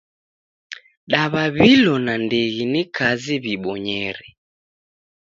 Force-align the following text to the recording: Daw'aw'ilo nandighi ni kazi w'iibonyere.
Daw'aw'ilo 1.11 1.93
nandighi 2.05 2.63
ni 2.71 2.83
kazi 2.95 3.35
w'iibonyere. 3.43 4.25